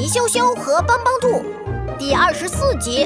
[0.00, 1.44] 皮羞羞和帮帮兔
[1.98, 3.04] 第二十四集：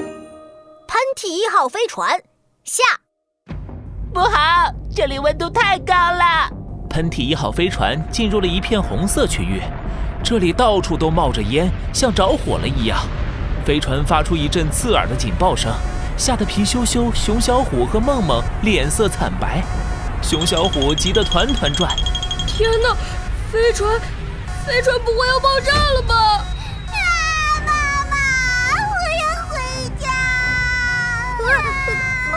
[0.87, 2.23] 喷嚏一号飞船
[2.63, 2.85] 下。
[4.13, 6.49] 不好，这里温度太高了。
[6.89, 9.61] 喷嚏一号飞船进入了一片红色区域，
[10.23, 12.97] 这里到处都冒着烟，像着火了一样。
[13.67, 15.75] 飞船发出一阵刺耳的警报声，
[16.17, 19.61] 吓得皮羞羞、熊小虎和梦梦脸色惨白。
[20.23, 21.93] 熊小虎急得团团转。
[22.47, 22.95] 天哪，
[23.51, 23.99] 飞船，
[24.65, 26.45] 飞船不会要爆炸了吧？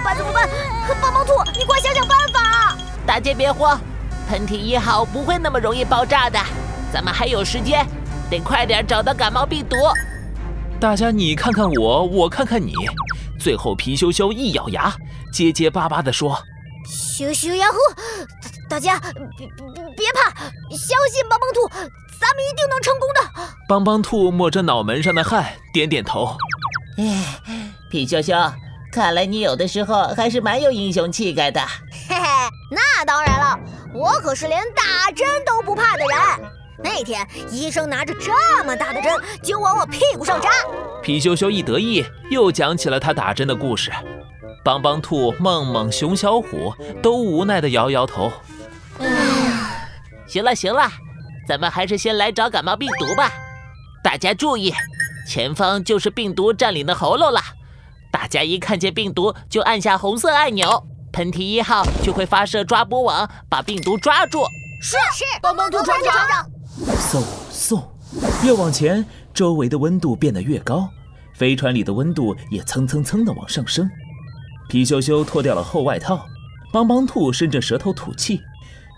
[0.08, 0.16] 办？
[0.16, 0.48] 怎么办？
[1.02, 2.78] 帮帮兔，你快想想办法！
[3.06, 3.80] 大家别慌，
[4.30, 6.40] 喷嚏一号不会那么容易爆炸的，
[6.94, 7.86] 咱们还有时间，
[8.30, 9.76] 得快点找到感冒病毒。
[10.80, 12.74] 大家你看看我，我看看你，
[13.38, 14.96] 最后皮羞羞一咬牙，
[15.34, 16.40] 结结巴巴地说
[16.88, 17.78] ：“羞羞呀呼！
[18.70, 19.48] 大家别
[19.98, 20.32] 别怕，
[20.70, 23.20] 相信帮帮兔，咱们一定能成功的。”
[23.68, 26.38] 帮帮兔抹着脑门上的汗，点点头。
[26.98, 27.40] 哎，
[27.90, 28.34] 皮羞羞，
[28.98, 31.62] 看来你有的时候还是蛮有英雄气概的。
[32.10, 32.26] 嘿嘿，
[32.72, 33.60] 那当然了，
[33.94, 36.50] 我可是连打针都不怕的人。
[36.84, 40.50] 那天医生拿着这么大的针就往我屁股上扎，
[41.04, 43.92] 皮羞羞一得意，又讲起了他打针的故事。
[44.64, 48.34] 帮帮兔、梦梦、熊小虎都无奈地摇摇头。
[48.98, 49.06] 哎，
[50.26, 50.90] 行了行了，
[51.48, 53.32] 咱们还是先来找感冒病毒吧。
[54.04, 54.74] 大家注意，
[55.30, 57.40] 前方就是病毒占领的喉咙了。
[58.12, 64.44] 大家一看见病毒就按下红色按钮，喷嚏一号就会发射抓捕网把病毒抓住。
[64.82, 66.50] 是是，帮帮兔船长。
[66.86, 67.84] 嗖嗖，
[68.44, 70.90] 越往前，周围的温度变得越高，
[71.34, 73.90] 飞船里的温度也蹭蹭蹭的往上升。
[74.70, 76.26] 皮羞羞脱掉了厚外套，
[76.72, 78.42] 帮帮兔伸着舌头吐气，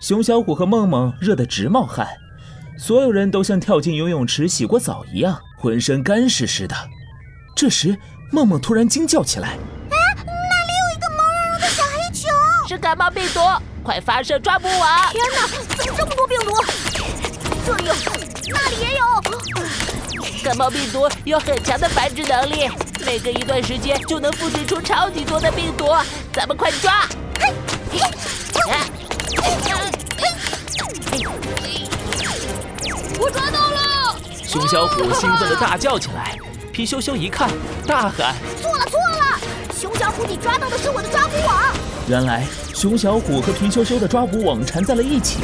[0.01, 2.07] 熊小虎和梦梦热得直冒汗，
[2.77, 6.75] 所有人都像跳进游泳池洗过澡一样，浑身干湿湿的。
[7.55, 7.97] 这时，
[8.31, 9.49] 梦梦突然惊叫起来
[9.89, 12.27] ：“啊，那里有一个毛茸茸的小黑球，
[12.67, 13.39] 是感冒病毒，
[13.83, 16.53] 快发射抓捕网！”天哪，怎么这么多病毒？
[17.65, 17.93] 这里有，
[18.49, 19.05] 那里也有。
[20.43, 22.69] 感冒病毒有很强的繁殖能力，
[23.03, 25.87] 每隔一段时间就能复制出超级多的病毒。
[26.31, 27.07] 咱们快抓！
[33.19, 34.15] 我抓到了！
[34.45, 36.37] 熊小虎兴奋地大叫起来。
[36.79, 37.49] 皮羞羞一看，
[37.85, 39.37] 大喊：“错了错了！
[39.77, 41.75] 熊小虎，你抓到的是我的抓捕网。”
[42.07, 45.39] 原来，熊小虎和皮羞羞的抓捕网缠在了一起。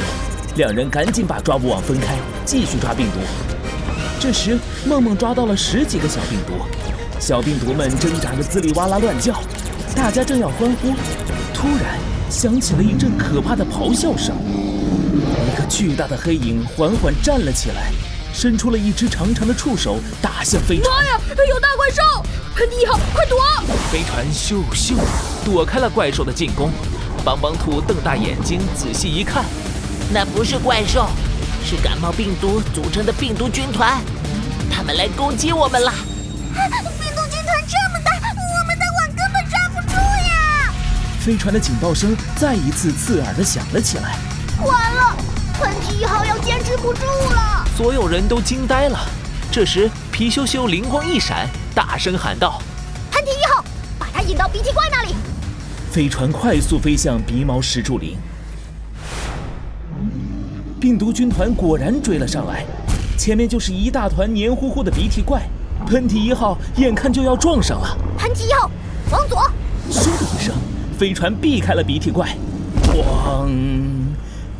[0.54, 2.16] 两人赶紧把抓捕网分开，
[2.46, 3.18] 继续抓病毒。
[4.18, 6.54] 这时，梦梦抓到了十几个小病毒，
[7.20, 9.38] 小病毒们挣扎着滋里哇啦乱叫。
[9.94, 10.94] 大家正要欢呼，
[11.52, 11.98] 突然
[12.30, 14.34] 响起了一阵可怕的咆哮声。
[14.38, 17.92] 一个巨大的黑影缓缓站了起来，
[18.36, 20.94] 伸出了一只长长的触手，打向飞船。
[20.94, 22.02] 妈呀，有大怪兽！
[22.54, 23.38] 喷嚏一号，快躲！
[23.90, 24.94] 飞船咻咻
[25.42, 26.70] 躲开了怪兽的进攻。
[27.24, 29.42] 邦邦兔瞪大眼睛，仔细一看。
[30.12, 31.08] 那不是怪兽，
[31.64, 34.02] 是感冒病毒组成的病毒军团，
[34.70, 35.90] 他们来攻击我们了。
[35.90, 40.74] 病毒军团这么大，我们的网根本抓不住呀！
[41.20, 44.18] 飞船的警报声再一次刺耳的响了起来。
[44.62, 45.16] 完了，
[45.58, 47.55] 喷嚏一号要坚持不住了！
[47.76, 48.98] 所有人都惊呆了。
[49.52, 52.58] 这时，皮羞羞灵光一闪，大声喊道
[53.12, 53.62] ：“喷嚏一号，
[53.98, 55.14] 把它引到鼻涕怪那里！”
[55.92, 58.16] 飞船快速飞向鼻毛石柱林。
[60.80, 62.64] 病毒军团果然追了上来，
[63.18, 65.42] 前面就是一大团黏糊糊的鼻涕怪，
[65.86, 67.94] 喷嚏一号眼看就要撞上了。
[68.16, 68.70] 喷嚏一号，
[69.10, 69.38] 往左！
[69.90, 70.54] 咻的一声，
[70.98, 72.34] 飞船避开了鼻涕怪。
[72.86, 73.50] 咣！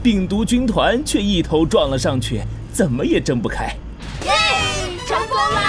[0.03, 2.43] 病毒军团却一头撞了上去，
[2.77, 3.75] 怎么也挣不开。
[4.27, 4.33] 耶！
[5.07, 5.61] 成功了！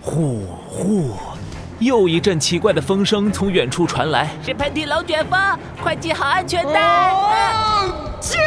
[0.00, 1.14] 呼呼，
[1.80, 5.38] 又一阵奇怪的风声从远处传来，是喷嚏龙卷风，
[5.82, 7.12] 快系好安全带！
[8.22, 8.38] 是。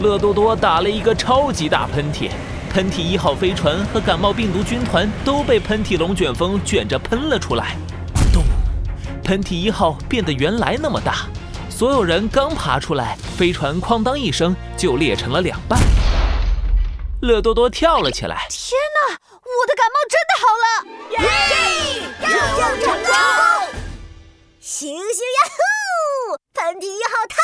[0.00, 2.28] 乐多多打了一个超级大喷嚏，
[2.72, 7.76] 喷嚏一号飞船和感冒病毒军团都被喷嚏龙卷风卷着喷了出来。
[8.32, 8.42] 咚！
[9.22, 11.28] 喷嚏一号变得原来那么大，
[11.70, 15.78] 所有人刚爬出来，飞船哐当一声就裂成了两半。
[17.24, 18.78] 乐多多跳了起来，天
[19.08, 20.66] 哪，我的感冒真的好了！
[21.10, 21.18] 耶！
[22.20, 23.12] 任务成功！
[24.62, 25.58] 咻咻呀呼！
[26.54, 27.36] 喷嚏一号太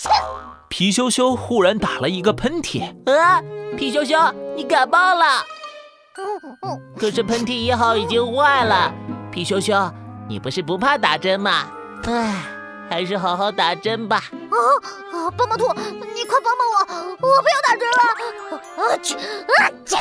[0.00, 0.56] 帅了！
[0.68, 2.82] 皮羞羞忽然打了一个喷嚏。
[3.06, 3.42] 啊，
[3.76, 4.16] 皮羞羞，
[4.56, 5.44] 你感冒了。
[6.98, 8.92] 可是喷嚏一号已经坏了。
[9.30, 9.74] 皮羞羞，
[10.28, 11.70] 你不是不怕打针吗？
[12.04, 12.44] 唉，
[12.92, 14.16] 还是好好打针吧。
[14.50, 14.56] 啊
[15.16, 15.30] 啊！
[15.30, 17.96] 棒棒兔，你快帮帮我，我不要打针了！
[18.76, 19.96] 啊去啊去！